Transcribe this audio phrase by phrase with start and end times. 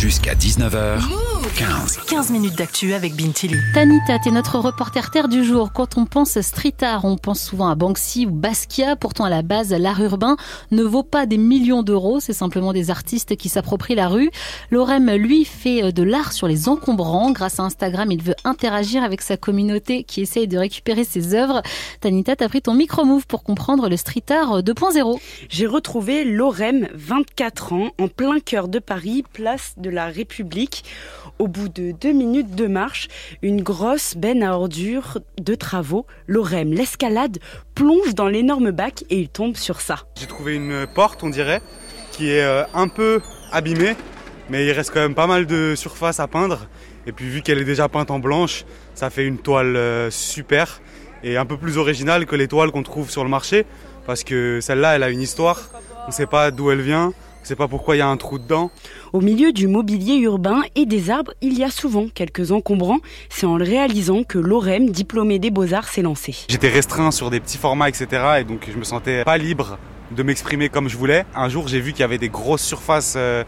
[0.00, 1.00] Jusqu'à 19h,
[1.56, 1.98] 15.
[2.06, 3.56] 15 minutes d'actu avec Bintili.
[3.74, 5.72] Tanita, t'es notre reporter terre du jour.
[5.72, 8.94] Quand on pense street art, on pense souvent à Banksy ou Basquiat.
[8.94, 10.36] Pourtant, à la base, l'art urbain
[10.70, 12.20] ne vaut pas des millions d'euros.
[12.20, 14.30] C'est simplement des artistes qui s'approprient la rue.
[14.70, 17.32] Lorem, lui, fait de l'art sur les encombrants.
[17.32, 21.60] Grâce à Instagram, il veut interagir avec sa communauté qui essaye de récupérer ses œuvres.
[22.00, 25.18] Tanita, t'as pris ton micro-move pour comprendre le street art 2.0.
[25.48, 30.84] J'ai retrouvé Lorem, 24 ans, en plein cœur de Paris, place de la République.
[31.38, 33.08] Au bout de deux minutes de marche,
[33.42, 37.38] une grosse benne à ordures de travaux, Lorem, l'escalade,
[37.74, 39.98] plonge dans l'énorme bac et il tombe sur ça.
[40.18, 41.62] J'ai trouvé une porte, on dirait,
[42.10, 43.20] qui est euh, un peu
[43.52, 43.94] abîmée,
[44.50, 46.66] mais il reste quand même pas mal de surface à peindre.
[47.06, 50.80] Et puis vu qu'elle est déjà peinte en blanche, ça fait une toile euh, super
[51.22, 53.64] et un peu plus originale que les toiles qu'on trouve sur le marché,
[54.06, 55.70] parce que celle-là, elle a une histoire.
[56.04, 57.12] On ne sait pas d'où elle vient,
[57.48, 58.70] c'est pas pourquoi il y a un trou dedans.
[59.14, 62.98] Au milieu du mobilier urbain et des arbres, il y a souvent quelques encombrants.
[63.30, 66.36] C'est en le réalisant que Lorem, diplômé des Beaux-Arts, s'est lancé.
[66.50, 68.40] J'étais restreint sur des petits formats, etc.
[68.40, 69.78] Et donc je me sentais pas libre
[70.10, 71.24] de m'exprimer comme je voulais.
[71.34, 73.44] Un jour, j'ai vu qu'il y avait des grosses surfaces euh,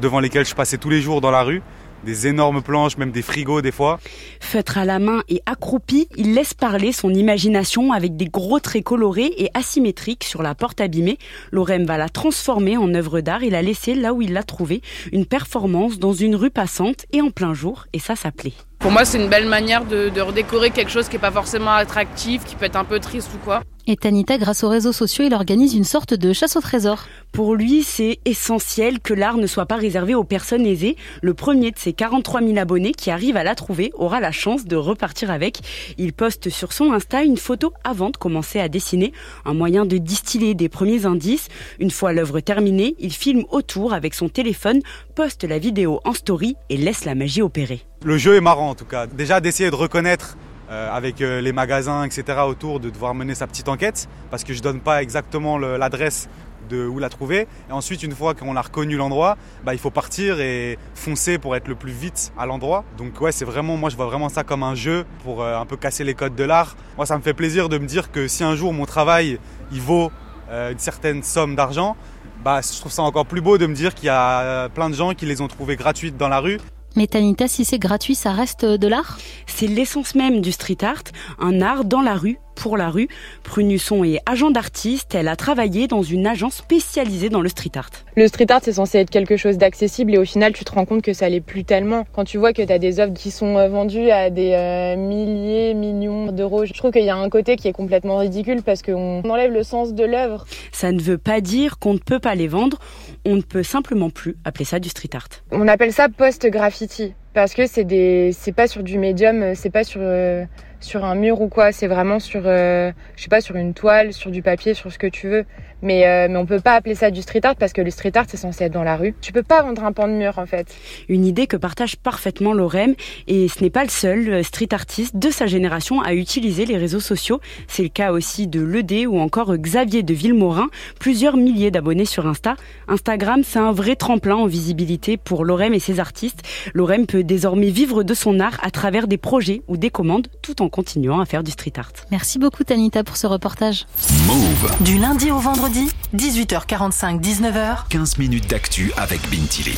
[0.00, 1.62] devant lesquelles je passais tous les jours dans la rue
[2.04, 3.98] des énormes planches, même des frigos des fois.
[4.40, 8.84] Feutre à la main et accroupi, il laisse parler son imagination avec des gros traits
[8.84, 11.18] colorés et asymétriques sur la porte abîmée.
[11.50, 14.82] Lorem va la transformer en œuvre d'art et la laisser là où il l'a trouvée,
[15.12, 18.52] une performance dans une rue passante et en plein jour, et ça s'appelait.
[18.78, 21.72] Pour moi, c'est une belle manière de, de redécorer quelque chose qui n'est pas forcément
[21.72, 23.62] attractif, qui peut être un peu triste ou quoi.
[23.86, 27.04] Et Tanita, grâce aux réseaux sociaux, il organise une sorte de chasse au trésor.
[27.32, 30.96] Pour lui, c'est essentiel que l'art ne soit pas réservé aux personnes aisées.
[31.20, 34.64] Le premier de ses 43 000 abonnés qui arrive à la trouver aura la chance
[34.64, 35.58] de repartir avec.
[35.98, 39.12] Il poste sur son Insta une photo avant de commencer à dessiner,
[39.44, 41.48] un moyen de distiller des premiers indices.
[41.78, 44.80] Une fois l'œuvre terminée, il filme autour avec son téléphone,
[45.14, 47.82] poste la vidéo en story et laisse la magie opérer.
[48.02, 49.06] Le jeu est marrant en tout cas.
[49.06, 50.38] Déjà d'essayer de reconnaître
[50.74, 52.40] euh, avec euh, les magasins, etc.
[52.44, 56.28] autour, de devoir mener sa petite enquête, parce que je donne pas exactement l'adresse
[56.68, 57.46] de où la trouver.
[57.68, 61.54] Et ensuite, une fois qu'on a reconnu l'endroit, bah, il faut partir et foncer pour
[61.54, 62.82] être le plus vite à l'endroit.
[62.98, 65.64] Donc ouais, c'est vraiment, moi je vois vraiment ça comme un jeu pour euh, un
[65.64, 66.76] peu casser les codes de l'art.
[66.96, 69.38] Moi, ça me fait plaisir de me dire que si un jour mon travail,
[69.70, 70.10] il vaut
[70.50, 71.96] une certaine somme d'argent,
[72.44, 74.94] bah, je trouve ça encore plus beau de me dire qu'il y a plein de
[74.94, 76.58] gens qui les ont trouvés gratuites dans la rue
[76.96, 79.18] mais Tanita, si c'est gratuit, ça reste de l'art?
[79.46, 81.02] C'est l'essence même du street art,
[81.38, 83.08] un art dans la rue, pour la rue.
[83.42, 87.90] Prunusson est agent d'artiste, elle a travaillé dans une agence spécialisée dans le street art.
[88.16, 90.86] Le street art, c'est censé être quelque chose d'accessible et au final, tu te rends
[90.86, 92.06] compte que ça l'est plus tellement.
[92.14, 94.96] Quand tu vois que tu as des œuvres qui sont euh, vendues à des euh,
[94.96, 98.80] milliers, millions d'euros, je trouve qu'il y a un côté qui est complètement ridicule parce
[98.80, 100.46] qu'on enlève le sens de l'œuvre.
[100.72, 102.78] Ça ne veut pas dire qu'on ne peut pas les vendre,
[103.26, 105.28] on ne peut simplement plus appeler ça du street art.
[105.52, 109.84] On appelle ça post-graffiti parce que c'est des c'est pas sur du médium, c'est pas
[109.84, 110.44] sur euh,
[110.80, 114.12] sur un mur ou quoi, c'est vraiment sur, euh, je sais pas, sur une toile,
[114.12, 115.44] sur du papier, sur ce que tu veux.
[115.84, 118.12] Mais, euh, mais on peut pas appeler ça du street art parce que le street
[118.14, 119.14] art c'est censé être dans la rue.
[119.20, 120.74] Tu peux pas vendre un pan de mur en fait.
[121.10, 122.94] Une idée que partage parfaitement Lorem
[123.26, 126.78] et ce n'est pas le seul euh, street artiste de sa génération à utiliser les
[126.78, 127.38] réseaux sociaux.
[127.68, 130.68] C'est le cas aussi de Ledé ou encore Xavier de Villemorin,
[130.98, 132.56] plusieurs milliers d'abonnés sur Insta.
[132.88, 136.40] Instagram c'est un vrai tremplin en visibilité pour Lorem et ses artistes.
[136.72, 140.62] Lorem peut désormais vivre de son art à travers des projets ou des commandes tout
[140.62, 141.92] en continuant à faire du street art.
[142.10, 143.86] Merci beaucoup Tanita pour ce reportage.
[144.26, 144.72] Move.
[144.80, 147.86] Du lundi au vendredi, 18h45, 19h.
[147.90, 149.72] 15 minutes d'actu avec Bintili.